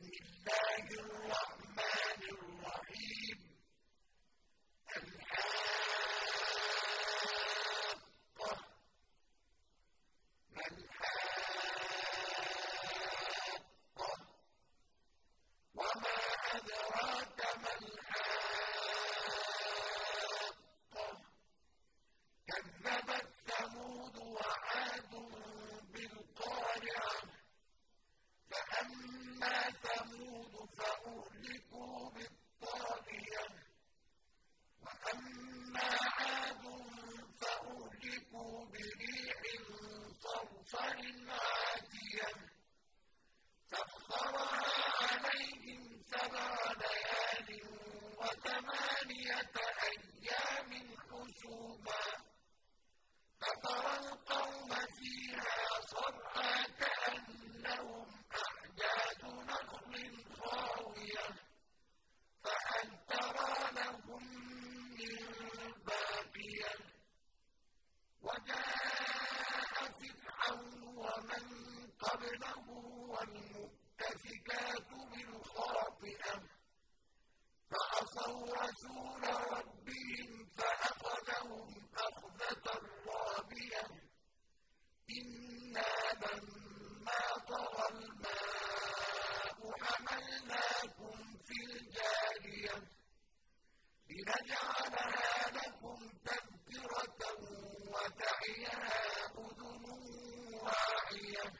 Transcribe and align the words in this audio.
الله 0.00 1.26
الرحمن 1.26 1.49
ترعى 56.10 56.54
ترى 63.08 63.72
لهم 63.72 64.24
من 64.98 65.14
باقية 65.86 66.72
وجاء 68.22 69.78
فرعون 70.00 70.82
ومن 70.82 71.44
قبله 72.00 72.68
والمؤتفكات 73.12 74.88
بالخاطئة 75.10 76.34
فعصوا 77.70 78.54
رسول 78.56 79.24
تَسْمَعْ 98.40 98.72
أُذُنٌ 99.38 99.84
وَاعِيَةٌ 100.64 101.52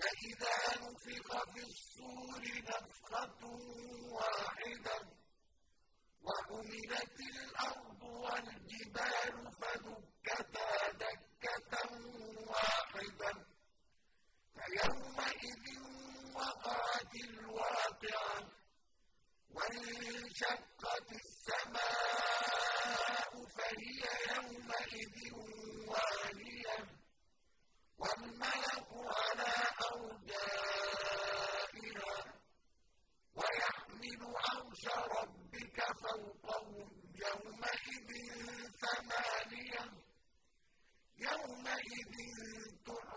فَإِذَا 0.00 0.56
نُفِخَ 0.84 1.28
فِي 1.52 1.62
الصُّورِ 1.70 2.42
نَفْخَةٌ 2.70 3.42
وَاحِدَةٌ 4.16 4.98
وَحُمِلَتِ 6.26 7.18
الْأَرْضُ 7.20 8.02
وَالْجِبَالُ 8.02 9.34
فَدُكَّتَا 9.60 10.70
دَكَّةً 11.04 11.72
وَاحِدَةً. 12.50 13.32
فَيَوْمَئِذٍ 14.58 15.66
وَقَعَتِ 16.36 17.12
الْوَاقِعَةُ 17.14 18.38
وَانشَقَّتِ 19.56 21.08
السَّمَاءُ 21.22 22.28
فَهِيَ 23.56 24.02
يَوْمَئِذٍ 24.34 25.27
وَالْمَلَكُ 27.98 28.90
عَلَىٰ 28.92 29.54
أَرْجَائِهَا 29.92 31.32
ۚ 32.22 32.30
وَيَحْمِلُ 33.38 34.20
عَرْشَ 34.46 34.84
رَبِّكَ 35.18 35.78
فَوْقَهُمْ 36.02 36.88
يَوْمَئِذٍ 37.26 38.10
ثَمَانِيَةٌ 38.82 39.84
يَوْمَئِذٍ 41.18 42.14
تُعْرَضُونَ 42.86 43.07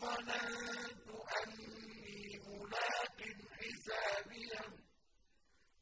ظننت 0.00 1.08
أني 1.38 2.38
ملاق 2.46 3.18
حسابيا 3.58 4.62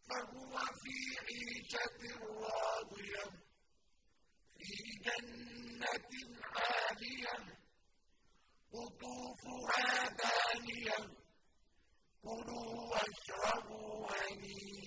فهو 0.08 0.56
في 0.82 0.96
عيشة 1.26 1.98
راضية 2.20 3.24
في 4.58 4.76
جنة 5.04 5.86
عالية 6.56 7.36
قطوفها 8.72 10.08
دانية 10.08 11.16
كلوا 12.22 12.70
واشربوا 12.90 14.06
هنيئا 14.12 14.85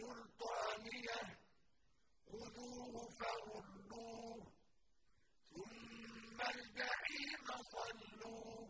سلطانية 0.00 1.20
خذوه 2.30 3.08
فغلوه 3.20 4.52
ثم 5.54 6.40
الجحيم 6.40 7.46
صلوه 7.72 8.68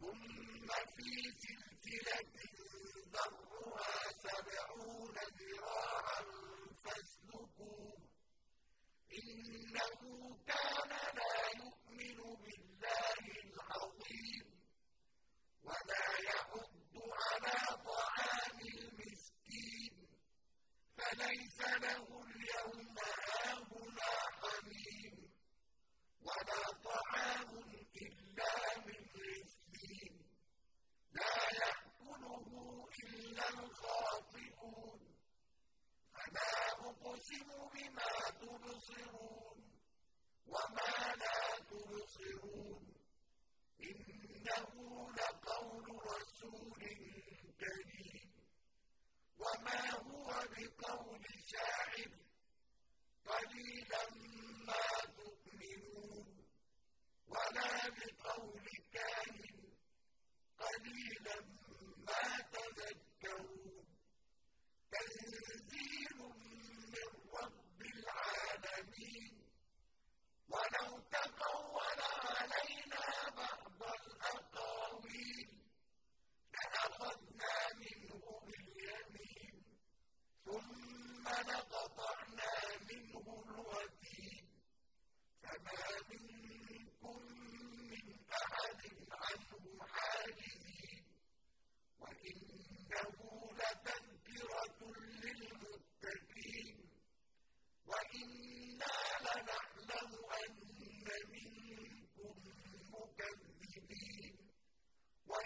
ثم 0.00 0.68
في 0.94 1.10
سلسلة 1.42 2.20
ذرها 3.14 3.92
سبعون 4.24 5.16
ذراعا 5.38 6.22
فاسلكوه. 6.84 7.96
إنه 9.18 10.00
كان 10.46 10.90
لا 11.18 11.36
يؤمن 11.60 12.18
بالله 12.42 13.22
العظيم 13.44 14.46
ولا 15.64 16.13
فليس 21.04 21.60
له 21.84 22.06
اليوم 22.24 22.94
هاهنا 22.98 24.12
حميم 24.40 25.16
ولا 26.26 26.62
طعام 26.84 27.50
إلا 28.04 28.52
من 28.86 29.00
غسلين 29.16 30.14
لا 31.12 31.36
يأكله 31.60 32.46
إلا 33.04 33.46
الخاطئون. 33.48 35.00
فلا 36.14 36.52
أقسم 36.88 37.48
بما 37.74 38.12
تبصرون 38.40 39.58
وما 40.46 40.94
لا 41.22 41.38
تبصرون. 41.70 42.84
إنه 43.80 44.72
لقول 45.18 45.86
رسول 46.06 46.82
كريم. 47.60 48.30
وما 49.38 49.80
هو 49.90 50.13
بقول 50.58 51.20
شاعر 51.52 52.10
قليلا 53.26 54.04
ما 54.66 54.82
تؤمنون 55.16 56.26
ولا 57.28 57.70
بقول 57.98 58.62
كاهن 58.92 59.74
قليلا 60.58 61.40
ما 62.06 62.43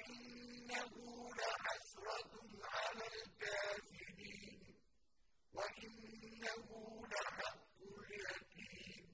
وَإِنَّهُ 0.09 0.95
لَحَسْرَةٌ 1.39 2.33
عَلَى 2.65 3.07
الْكَافِرِينَ 3.15 4.63
وَإِنَّهُ 5.55 6.69
لَحَقُّ 7.13 7.79
الْيَقِينِ. 8.09 9.07